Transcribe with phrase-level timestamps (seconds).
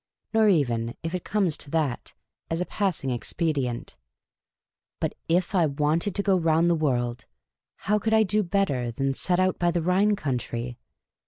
[0.33, 2.15] Nor even, if it comes to that,
[2.49, 3.97] as a passing expedient.
[4.99, 7.25] But t/ 1 wanted to go round the world,
[7.85, 10.79] how could I do better than set out by the Rhine country